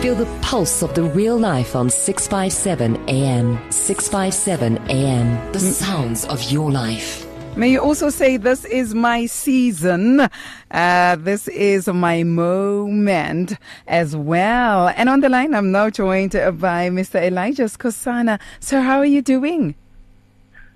[0.00, 3.70] Feel the pulse of the real life on 657 AM.
[3.70, 5.52] 657 AM.
[5.52, 7.26] The sounds of your life.
[7.54, 10.26] May you also say this is my season.
[10.70, 13.58] Uh, this is my moment
[13.88, 14.88] as well.
[14.96, 17.20] And on the line, I'm now joined by Mr.
[17.20, 18.40] Elijah Skosana.
[18.58, 19.74] Sir, how are you doing?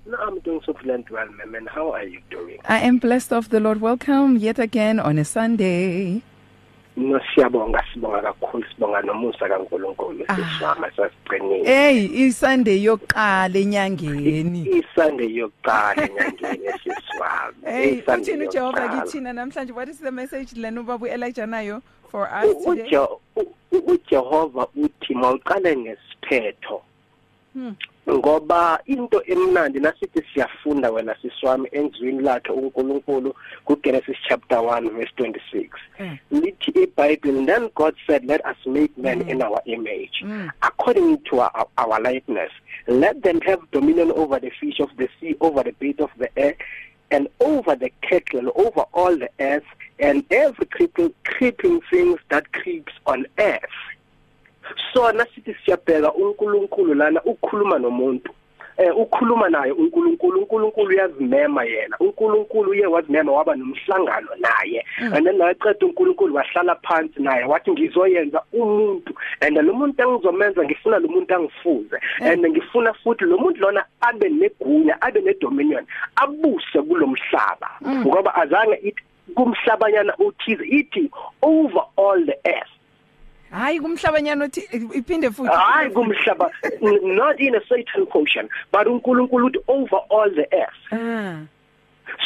[0.05, 1.55] No, I'm doing so brilliant well, ma'am.
[1.55, 2.59] And how are you doing?
[2.69, 3.81] I am blessed of the Lord.
[3.81, 6.21] Welcome yet again on a Sunday.
[6.97, 11.65] No siyabonga sibonga kakhulu sibonga nomusa kaNkuluNkulu sisama sasiqinile.
[11.65, 14.63] Hey, iSunday yokuqala enyangeni.
[14.79, 17.57] Isunday yokuqala enyangeni siswami.
[17.65, 22.63] Hey, uthini uJehova kithina namhlanje what is the message lena ubaba Elijah nayo for us
[22.63, 22.97] today?
[23.71, 26.81] uJehova uthi mawuqale ngesiphetho.
[27.55, 27.73] Hmm.
[28.09, 35.69] ngoba into emnandi nasithi siyafunda wena siswami enzwini lakhe uNkulunkulu kuGenesis chapter 1 verse 26
[35.99, 36.17] Mm.
[36.31, 39.29] lithi iBible then God said let us make man mm.
[39.29, 40.49] in our image Mm.
[40.61, 42.51] according to our, our likeness
[42.87, 46.29] let them have dominion over the fish of the sea over the birds of the
[46.37, 46.55] air
[47.11, 49.63] and over the cattle over all the earth
[49.99, 53.71] and every creeping creeping things that creeps on earth
[54.93, 58.31] so nasithi siyabheka uNkulunkulu lana ukhuluma nomuntu.
[58.77, 61.97] Eh ukhuluma naye uNkulunkulu uNkulunkulu uyazimema yena.
[61.99, 64.85] uNkulunkulu uye wazimema waba nomhlangano naye.
[64.99, 67.45] And then naqeda uNkulunkulu wahlala phansi naye.
[67.45, 71.97] Wathi ngizoyenza umuntu and lo muntu engizomenza ngifuna lo muntu angifuze.
[72.19, 77.69] And ngifuna futhi lo muntu lona abe negunya abe nedominion abuse kulomhlaba
[78.05, 79.03] ngoba azange ithi
[79.35, 81.09] kumhlabanyana uthize ithi
[81.41, 82.74] over all the earth.
[83.55, 84.61] Hayi kumhlabanyana uthi
[84.99, 85.55] iphinde futhi.
[85.55, 90.81] hayi kumhlaba n- not in a certain portion but uNkulunkulu uthi over all the earth
[90.91, 91.39] Ah.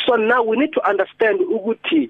[0.06, 2.10] so now we need to understand ukuthi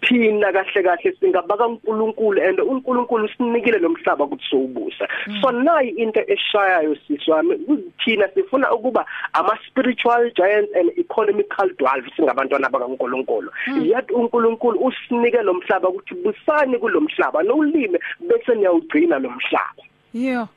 [0.00, 5.08] thina kahle kahle singabaka uNkulunkulu and uNkulunkulu sinikile lomhlaba ukuthi sowubusa.
[5.40, 12.68] So nayi into eshayayo siswami kuthina sifuna ukuba ama spiritual giants and economical dwarfs singabantwana
[12.70, 13.50] bakaNkulunkulu.
[13.82, 19.82] Yet uNkulunkulu usinike lomhlaba ukuthi busani kulomhlaba nowulime bese niyawugcina lomhlaba
[20.12, 20.48] Yeah.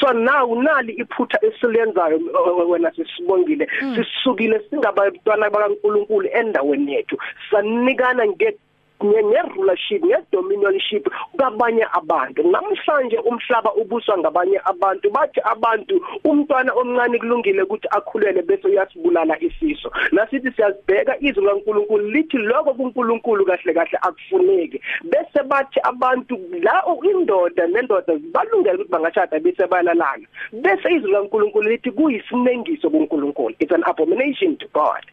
[0.00, 3.68] So now nali iphutha esilenzayo uh, wena sisibongile.
[3.94, 7.16] Sisukile singabantwana bakaNkuluNkulu endaweni yethu.
[7.50, 8.56] Sanikana nge
[9.04, 11.04] nge-rulership nge-dominionship
[11.36, 12.42] kwabanye abantu.
[12.42, 15.94] Namhlanje umhlaba ubuswa ngabanye abantu bathi abantu
[16.24, 23.44] umntwana omncane kulungile ukuthi akhulele bese uyasibulala isiso nasithi siyazibheka izwi laNkuluNkulu lithi lokho kuNkuluNkulu
[23.44, 24.80] kahle kahle akufuneki.
[25.04, 30.26] Bese bathi abantu la indoda nendoda zibalungela ukuthi bangashada bese bayalalana.
[30.52, 33.54] Bese izwi laNkuluNkulu lithi kuyisinengiso kuNkuluNkulu.
[33.60, 35.04] It's an abomination to God.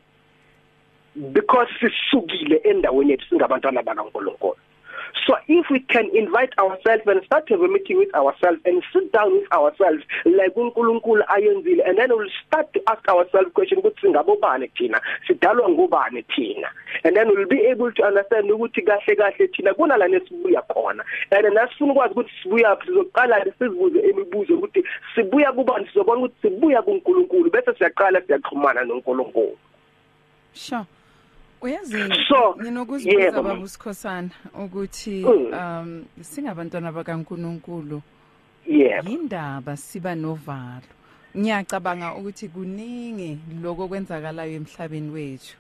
[1.18, 4.58] Because sisukile endaweni yethu singabantwana bakaNkulunkulu.
[5.26, 8.84] So if we can invite ourselves and start to have a meeting with ourselves and
[8.94, 13.80] sit down with ourselves like uNkulunkulu ayenzile and then we'll start to ask ourselves question
[13.80, 15.02] ukuthi singabobani thina?
[15.28, 16.70] Sidalwa ngubani thina?
[17.04, 21.04] And then we'll be able to understand ukuthi kahle kahle thina kunala nesibuya khona.
[21.32, 24.84] And nasifuna ukwazi ukuthi sibuya sizoqala sizibuze imibuzo ukuthi
[25.16, 25.88] sibuya kubani?
[25.88, 29.58] Sizobona ukuthi sibuya kuNkulunkulu bese siyaqala siyaxhumana noNkulunkulu.
[30.54, 30.86] Sure.
[31.62, 31.98] Uyazi
[32.30, 33.44] So, nginokuzibuza yebo.
[33.44, 34.30] baba usikhosana
[34.64, 35.54] ukuthi Mm.
[35.54, 38.02] um singabantwana bakaNkuluNkulu
[38.68, 40.86] yebo yindaba siba novalo.
[41.38, 45.56] Ngiyacabanga ukuthi kuningi lokho kwenzakalayo emhlabeni wethu.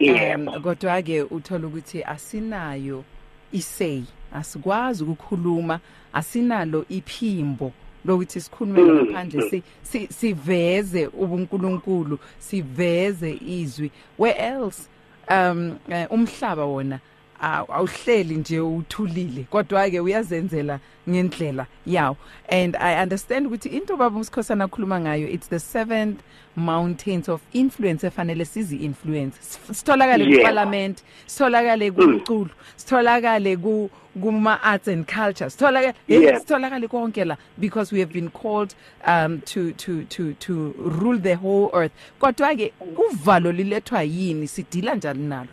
[0.00, 3.04] yebo Um kodwa ke uthola ukuthi asinayo
[3.52, 4.02] isay,
[4.32, 5.80] asikwazi ukukhuluma,
[6.12, 7.72] asinalo iphimbo
[8.04, 13.90] lokuthi sikhulume Mm, ngaphandle si, si siveze ubuNkulunkulu, siveze izwi.
[14.18, 14.88] Where else
[15.30, 19.46] um eh, umhlaba wona aw- awuhleli nje uthulile.
[19.50, 22.16] Kodwa ke uyazenzela ngendlela yawo.
[22.48, 26.20] And i understand ukuthi into baba usikhosana khuluma ngayo it's the seventh
[26.56, 29.36] mountains of influence efanele sizi influence.
[29.72, 30.38] Sitholakale Yeah.
[30.38, 33.90] kuparliament sitholakale kumculo sitholakale ku
[34.20, 36.38] kuma arts and culture sitholakale Yeah.
[36.40, 38.74] sitholakale konke la because we have been called
[39.06, 41.92] um to to to to rule the whole earth.
[42.20, 44.48] Kodwa ke uvalo lilethwa yini?
[44.48, 45.48] Sidila njani nalo?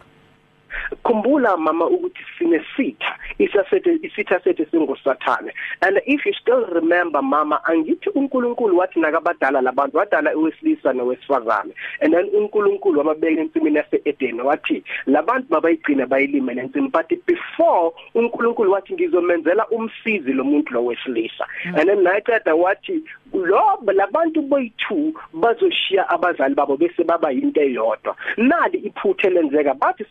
[1.03, 5.51] Khumbula mama ukuthi sinesitha isasethe isitha sethu singusathane.
[5.81, 11.73] And if you still remember mama angithi uNkulunkulu wathi nakabadala labantu wadala owesilisa nowesifazane.
[12.01, 18.93] And then uNkulunkulu wamabeka ensimini yaseEden wathi labantu mabayigcine bayilime lensimi but before uNkulunkulu wathi
[18.93, 21.45] ngizomenzela umsizi lo muntu lo wesilisa.
[21.65, 23.03] And then nayiceda wathi
[23.33, 28.15] lo labantu boyi2 bazoshiya abazali babo bese baba into eyodwa.
[28.37, 30.05] Nali iphuthe lenzeka bathi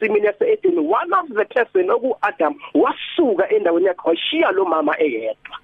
[0.00, 5.58] sebasensimini yaseEden one of the person oku Adam wasuka endaweni yakhe washiya lo mama eyedwa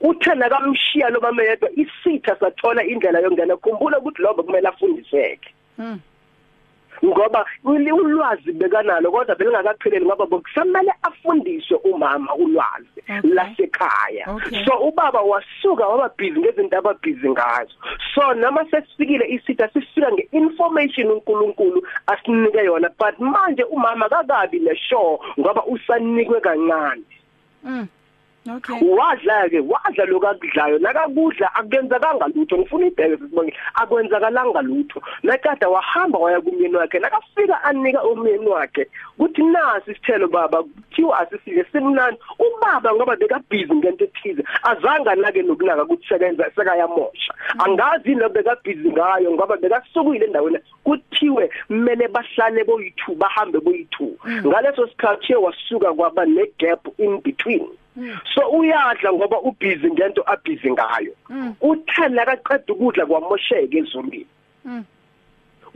[0.00, 6.00] uthe nakamshiya lo mama yedwa isitha sathola indlela yongena khumbula ukuthi lo kumele afundiseke Mm.
[7.04, 14.26] Ngoba uli- ulwazi bekanalo kodwa belingakapheleli ngoba bokusamele afundiswe umama ulwazi lasekhaya.
[14.64, 17.74] So ubaba wasuka waba busy ngezinto ababhizi ngazo.
[18.14, 25.64] So noma sesifikile isitha sifika ngeinformation uNkulunkulu asinike yona but manje umama kakabi neshow ngoba
[25.66, 27.02] usanikwe kancane.
[27.64, 27.86] Mm.
[28.48, 28.80] Okay.
[28.80, 32.58] wadla ke wadla lokakudlayo nakakudla akenzakanga lutho.
[32.58, 35.02] Ngifuna ibheke sibonge akwenzakalanga lutho.
[35.22, 36.98] Nakada wahamba waya kumyeni wakhe.
[36.98, 38.86] Nakafika anika umyeni wakhe
[39.18, 44.42] kuthi nasi isithelo baba kuthiwa asifike simnani ubaba ngoba bekabhizi ngento ethize.
[44.62, 47.34] Azange nake nokunaka ukuthi sekenza sekayamosha.
[47.58, 50.58] Angazi lo bekabhizi ngayo ngoba bekasukile endaweni.
[50.84, 57.66] Kuthiwe kumele bahlale boyi2 bahambe boyi2 ngaleso sikhathi wasuka kwaba negap in between.
[58.34, 61.12] So uyadla ngoba ubhizi ngento abhizi ngayo
[61.60, 64.26] uthela kaqeda ukudla kwamosheke ezombini
[64.64, 64.84] Mm.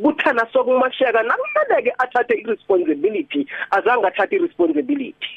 [0.02, 5.30] kuthana sokumosheka nakumele ke athathe irresponsibility azange athathe irresponsibility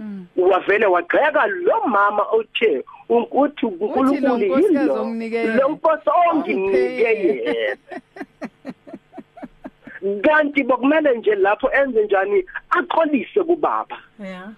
[0.00, 0.26] Mm.
[0.36, 5.54] wavele wagxeka lo mama othe ukuthi uNkulunkulu nkosikazi yilo onginike yena.
[5.56, 7.76] lo nkosi onginike Ongiphe yena
[10.22, 14.50] kanti bokumele nje lapho enze njani aqolise kubaba Yeah.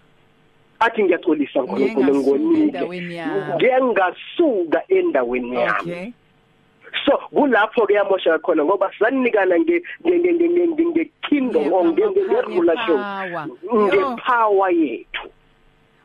[0.84, 3.54] Athi ngiyaxolisa Ngike nkulunkulu ngasuka ngonike endaweni yami.
[3.56, 6.12] ngeke ngasuka endaweni yami Okay.
[7.04, 11.72] so kulapho ke yamosheka khona ngoba sanikana nge nge nge nge nge- nge nge kingdom
[11.72, 13.46] or nge nge nge relation Ngepower.
[13.62, 13.86] Yo.
[13.86, 15.28] nge power yethu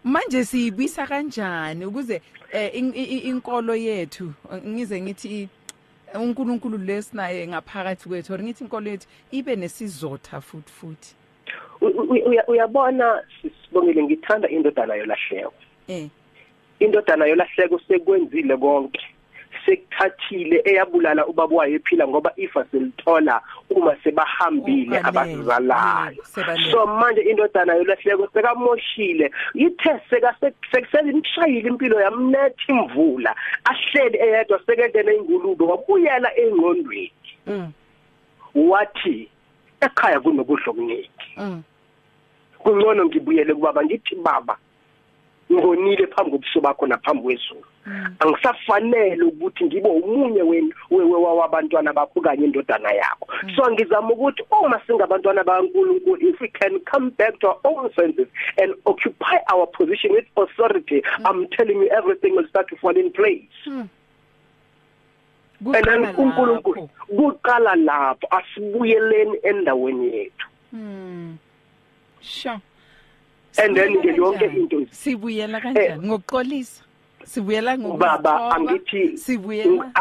[0.04, 2.22] manje siyibisa kanjani ukuze
[2.52, 4.34] eh, in- i- i- inkolo yethu
[4.68, 5.48] ngize ngithi
[6.16, 11.19] uNkulunkulu lesinaye ngaphakathi kwethu or ngithi inkolo yethu ibe nesizotha futhi futhi U- u- uya-
[12.48, 15.54] uyabona sibongile ngithanda indodana yolahleko.
[15.88, 16.10] Eh.
[16.80, 19.02] Indodana yolahleko sekwenzile konke.
[19.66, 26.18] Sekuthathile eyabulala ubaba wayo ephila ngoba ifa selithola uma sebahambile sebalele.
[26.72, 29.32] so manje indodana yolahleko sekamoshile.
[29.54, 30.36] Ithe seka
[30.72, 33.36] sekuselimshayile impilo yamnethi imvula.
[33.64, 37.12] Ahleli eyedwa sekengena ingulube wabuyela engqondweni.
[37.48, 37.72] Mm.
[38.56, 39.30] Wathi
[39.82, 41.64] ekhaya kunokudla okuningi mm.
[42.60, 44.58] Kungcono ngibuyele kubaba ngithi baba
[45.52, 47.64] ngonile phambi kobuso bakho naphambi kwezulu.
[47.86, 48.16] Mm.
[48.20, 53.28] angisafanele ukuthi ngibe umunye wenu wewe wabantwana bakho kanye indodana yakho.
[53.56, 58.28] So ngizama ukuthi uma singabantwana bakaNkuluNkulu if we can come back to our own senses
[58.62, 63.12] and occupy our position with authority i'm telling you everything will start to fall in
[63.12, 63.50] place.
[63.66, 63.90] And
[65.62, 66.90] then Kuqala uNkulunkulu lapho.
[67.16, 70.48] kuqala lapho asibuyeleni endaweni yethu.
[70.74, 71.38] Mm.
[72.22, 72.62] Sure.
[73.58, 76.08] And then ke yonke into- sibuyela kanjani?
[76.08, 76.84] Ngokuxolisa.
[77.26, 79.92] Sibuyela baba ngokuzithoba, angithi sibuyela?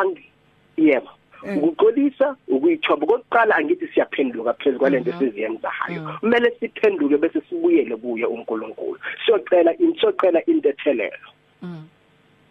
[0.77, 1.11] yebo.
[1.47, 1.57] Eh.
[1.57, 3.07] ukuxolisa ukuyithoba.
[3.07, 8.99] Kokuqala angithi siyaphenduka phezulu kwalento esiziyenzayo kumele siphenduke bese sibuyele kuye uNkulunkulu.
[9.25, 11.31] Siyocela insocela intethelelo.
[11.63, 11.87] Mm,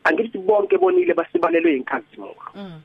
[0.03, 2.81] angithi bonke bonile basibalelwe inkazimulo mm.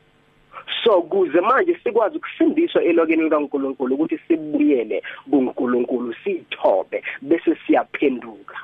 [0.84, 8.56] So kuze manje sikwazi ukusindiswa elokeni likaNkulunkulu ukuthi sibuyele kuNkulunkulu sithobe bese siyaphenduka.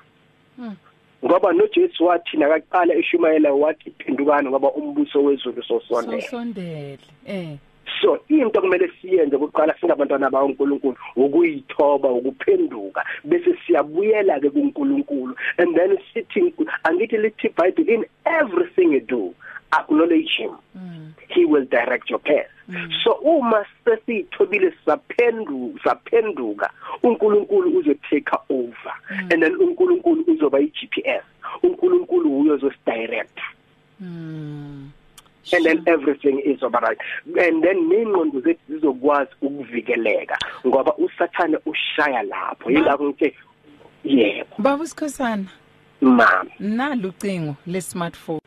[0.59, 0.77] Mm.
[1.25, 7.57] ngoba noJesu wathi nakaqala eshumayela wathi phendukani ngoba umbuso wezulu sosondela sosondele eh.
[8.03, 15.35] So into kumele siyenze ukuqala singabantwana baNkulunkulu ukuyithoba ukuphenduka bese siyabuyela ke kuNkulunkulu.
[15.59, 19.35] And then sithi angithi lithi Bible in everything you do
[19.73, 20.51] acknowledge him.
[20.77, 21.13] Mm.
[21.29, 22.47] he will direct your path.
[22.69, 22.91] Mm.
[23.05, 26.71] so uma sesithobile saphenduka saphenduka
[27.03, 28.93] uNkulunkulu uzo take over.
[29.11, 29.33] Mm.
[29.33, 31.25] and then uNkulunkulu uzoba iGPS
[31.63, 33.39] uNkulunkulu uyozo direct
[34.01, 34.91] Mm.
[35.53, 35.93] and then Sure.
[35.95, 42.71] everything is alright and then nengqondo zethu zizokwazi ukuvikeleka ngoba usathane ushaya lapho.
[42.71, 43.35] Yingakho ngithi
[44.05, 44.55] yebo.
[44.59, 45.45] Baba usikhosana
[46.01, 46.51] mama.
[46.61, 48.41] Nalo ucingo le smartphone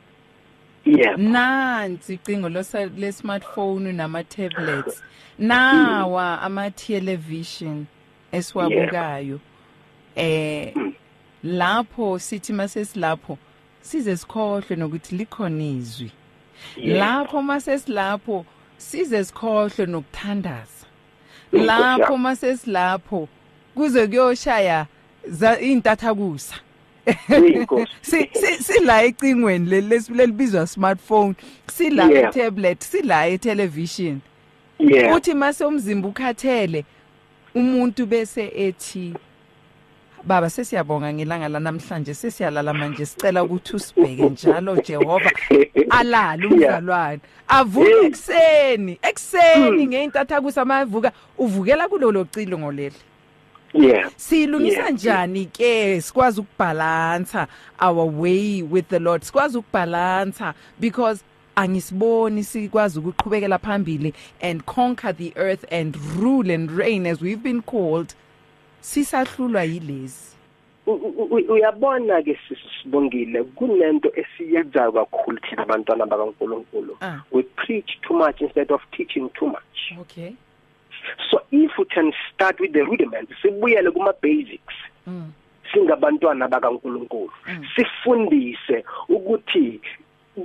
[0.85, 5.03] yebo nansi icingo losa le smartphone nama tablets
[5.39, 7.85] nawa ama television
[8.31, 9.39] esiwabukayo
[10.15, 10.73] eh
[11.43, 13.37] lapho sithi masesilapho
[13.81, 16.11] size sikhohle nokuthi likhona izwi
[16.77, 16.99] Yebo.
[16.99, 18.45] lapho masesilapho
[18.77, 20.85] size sikhohle nokuthandaza
[21.53, 22.23] Inkosi lapho yami.
[22.23, 23.27] masesilapho
[23.75, 24.85] kuze kuyoshaya
[25.27, 26.70] za intathakusa Inkosi.
[28.01, 31.35] si si sila ecingweni leli lesibizwa smartphone
[31.67, 34.19] sila tablet sila etelevision
[35.15, 36.85] uthi mase umzimba ukhathele
[37.55, 39.13] umuntu bese ethi
[40.23, 45.31] baba sesiyabonga ngelanga lanamhlanje sesiyalala manje sicela ukuthi usibheke njalo Jehova
[45.89, 47.19] alala umzalwane.
[47.47, 52.95] Avuke ekseni ekseni ngeintatha kusamavuka uvukela kulolo cilo ngoleli.
[53.73, 54.09] Yeah.
[54.17, 54.91] Silungisa Yeah.
[54.93, 57.47] njani ke sikwazi ukubalansa
[57.81, 59.21] our way with the Lord.
[59.23, 61.23] Sikwazi ukubalansa because
[61.55, 67.61] angisiboni sikwazi ukuqhubekela phambili and conquer the earth and rule and reign as we've been
[67.61, 68.13] called.
[68.81, 70.31] Sisahlulwa yilezi.
[70.87, 76.97] U- u- u- uyabona ke sisibongile kunento esiyenzayo kakhulu thina abantwana bakaNkuluNkulu.
[77.01, 77.19] Ah.
[77.31, 79.99] we preach too much instead of teaching too much.
[80.01, 80.33] Okay.
[81.29, 84.75] So if we can start with the rudiments sibuyele kuma basics
[85.07, 85.31] mm.
[85.73, 87.65] singabantwana bakaNkuluNkulu Mm.
[87.75, 89.81] sifundise ukuthi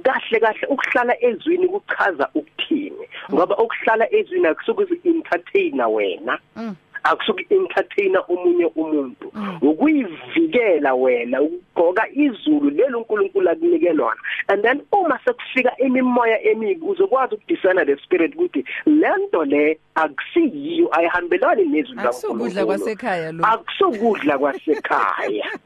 [0.02, 6.76] kahle kahle ukuhlala ezwini kuchaza ukuthini ngoba ukuhlala ezwini akusukuzi entertainer wena Mm.
[7.10, 9.30] Akusuku entertainer omunye umuntu.
[9.34, 9.58] Mm.
[9.62, 14.20] ukuyivikela wena ukugqoka izulu lelo uNkulunkulu akunike lona.
[14.48, 21.64] And then uma sekufika imimoya emibi uzokwazi ukudiscern the spirit ukuthi lento le akusiyiyo ayihambelani
[21.64, 23.44] nezwi akusukudla kwasekhaya lo.
[23.46, 25.44] Akusukudla kwasekhaya.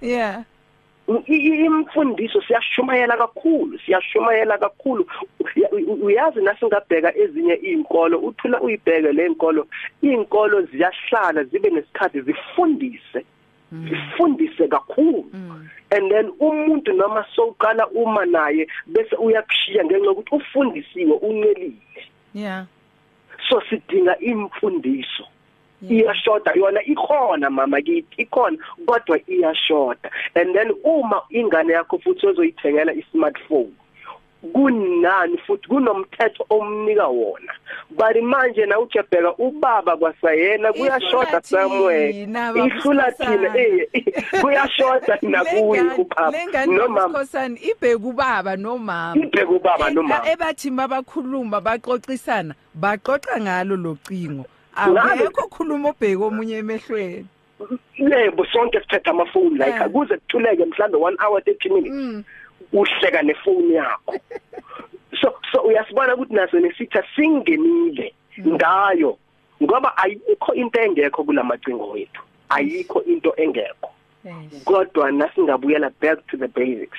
[0.00, 0.34] Yeah.
[0.34, 0.51] I- i-
[1.08, 5.06] imfundiso siyashumayela kakhulu siyashumayela kakhulu.
[6.02, 9.66] Uyazi nasingabheka ezinye izinkolo uthula uyibheke le nkolo
[10.02, 13.24] izinkolo ziyahlala zibe nesikhathi zifundise
[13.72, 15.24] zifundise kakhulu.
[15.32, 15.68] Mm.
[15.92, 22.02] and then umuntu noma sowuqala uma naye bese uyakushiya ngenxa yokuthi ufundisiwe uncelile.
[22.34, 22.64] Yeah.
[23.48, 25.24] So sidinga imfundiso.
[25.90, 32.92] Iyashoda yona ikhona mama kithi ikhona kodwa iyashoda and then uma ingane yakho futhi ozoyithengela
[32.92, 33.72] i-smartphone
[34.52, 37.52] kunani futhi kunomthetho omnika wona?
[37.90, 42.12] But manje na ujebheka ubaba kwasayena kuyashoda Ihlula somewhere.
[42.12, 43.50] thina, baba ihlula uSkhosana.
[43.52, 43.88] thina eh
[44.40, 51.60] kuyashoda nakuye ubaba lengane nomama uSkhosana ibheka ubaba nomama ibheke ubaba E- nomama ebathi mabakhuluma
[51.60, 54.44] baxoxisana baxoxa ngalo locingo Ngalo.
[54.76, 57.26] Akekho khuluma obheke omunye emehlweni.
[57.98, 59.82] Lebo sonke sithethe amafoni like Eh.
[59.82, 61.92] akuze kuthuleke mhlambe 1 hour 30 minutes.
[61.94, 62.24] Mm.
[62.72, 64.14] Uhleka nefoni yakho.
[65.20, 69.18] So so uyasibona ukuthi naso nesitha singenile ngayo.
[69.62, 72.22] Ngoba ayikho into engekho kulamacingo wethu.
[72.48, 73.90] Ayikho into engekho.
[74.24, 74.64] Yes.
[74.64, 76.98] Kodwa nasingabuyela back to the basics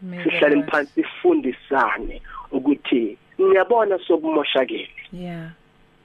[0.00, 4.88] may sihlale the Lord- phansi sifundisane ukuthi ngiyabona sokumoshakele.
[5.12, 5.50] Yeah.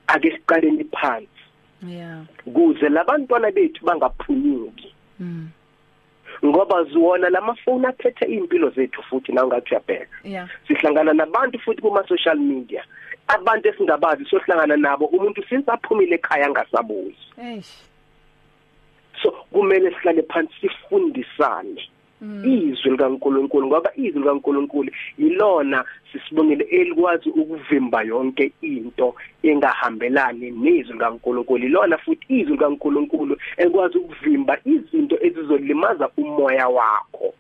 [0.08, 1.28] Ake siqaleni phansi.
[1.88, 2.26] Yeah.
[2.54, 5.50] Kuze labantwana bethu bangaphunyuki mm.
[6.46, 10.18] Ngoba ziwona lamafoni athethe impilo zethu futhi na ungathi uyabheka.
[10.24, 10.50] Yeah.
[10.68, 12.84] Sihlangana nabantu futhi kuma social media.
[13.28, 15.06] Abantu esingabazi sohlangana nabo.
[15.06, 17.18] Umuntu since aphumile ekhaya angasabuzi.
[17.42, 17.74] Eish.
[19.22, 21.90] So kumele sihlale phansi sifundisane.
[22.21, 31.65] Izwi likaNkuluNkulu ngoba izwi likaNkuluNkulu yilona sisibongile elikwazi ukuvimba yonke into engahambelani nezwi likaNkuluNkulu.
[31.65, 37.33] Ilona futhi izwi likaNkuluNkulu ekwazi ukuvimba izinto ezizolimaza umoya wakho.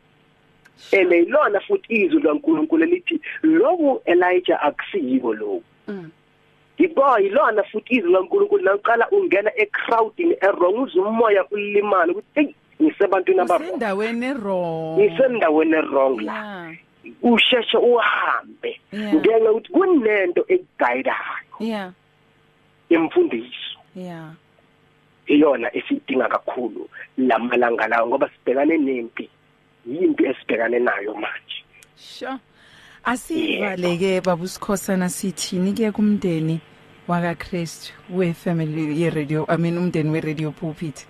[0.91, 5.63] Ene ilona futhi izwi likaNkuluNkulu elithi lokhu Elijah akusiyiko lokhu.
[5.87, 6.11] Mm.
[6.77, 13.67] Yibo yilona futhi izwi laNkulunkulu nawuqala ungena ecrowdini errong uzumoya ulimala ukuthi hey ngisebantwini abarong
[13.67, 16.71] usendaweni errong ngisendaweni errong la.
[17.23, 18.79] Usheshe uhambe.
[18.93, 21.91] Ngenxa ukuthi kunento ekuguidayo yeah.
[22.89, 23.79] Imfundiso.
[23.95, 24.31] Yeah.
[25.27, 29.29] Iyona esidinga kakhulu lamalanga lawo ngoba sibhekane nempi
[29.85, 31.63] yimpi esibhekane nayo manje.
[31.95, 32.37] Sure.
[33.05, 36.59] Asivaleke babusikhosana sithini ke kumndeni
[37.07, 41.07] wakaKristu we family ye radio I mean umndeni we radio pulpit.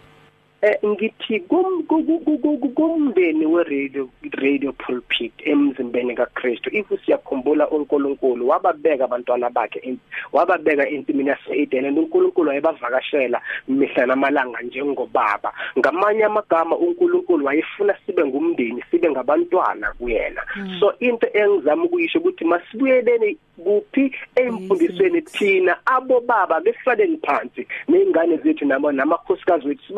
[0.62, 4.10] Eh ngithi kum- ku- ku- ku- ku- ku- kumndeni we radio
[4.42, 10.00] radio pulpit emzimbeni kaKristu if siyakhumbula uNkulunkulu wababeka abantwana bakhe en-
[10.34, 15.54] wababeka ensimini yaseEden uNkulunkulu wayebavakashela mihla namalanga njengobaba.
[15.78, 20.42] Ngamanye amagama uNkulunkulu wayefuna sibe ngumndeni sibe ngabantwana kuyena.
[20.80, 28.66] So into engizama ukuyisho ukuthi masibuyeleni kuphi emfundisweni thina abo baba besihlaleni phansi nezingane zethu
[28.66, 29.94] nabo namakhosikazi wethu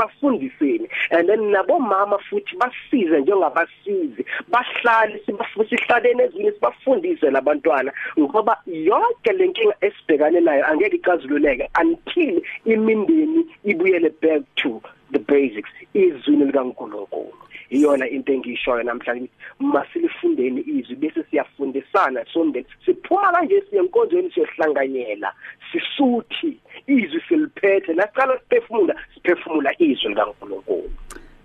[0.50, 4.26] sibafundiseni and then nabo mama futhi basize njengabasizi.
[4.48, 14.10] Bahlale sibafundisihlaleni ezini sibafundise labantwana ngoba yonke lenkinga esibhekane nayo angeke icazululeke until imindeni ibuyele
[14.22, 17.34] back to the basics izwini likaNkulunkulu.
[17.70, 25.34] Iyona into engiyishoyo namhlanje masilifundeni izwi bese siyafundisana sondeni siphuma kanje siyenkonzweni siyohlanganyela
[25.72, 26.58] sisuthi
[26.88, 30.90] izwi siliphethe nasiqala siphefumula siphefumula izwi likaNkulunkulu.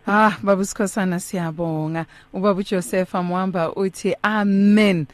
[0.06, 2.06] Ah baba sikhosana siyabonga.
[2.32, 5.06] Ubaba Joseph Amwamba uthi amen.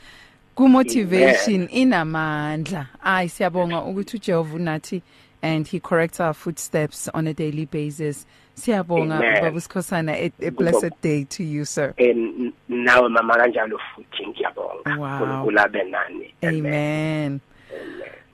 [0.61, 2.87] Kumotivation inamandla.
[3.03, 5.03] Ay siyabonga ukuthi uJehova unathi
[5.43, 8.27] and he corrects our footsteps on a daily basis.
[8.55, 9.43] Siyabonga Amen.
[9.43, 11.95] baba sikhosana a, a blessed day to you sir.
[11.97, 14.99] En nawe mama kanjalo futhi ngiyabonga.
[14.99, 15.07] Wow.
[15.07, 16.35] uNkulunkulu abe nani.
[16.43, 17.41] Amen.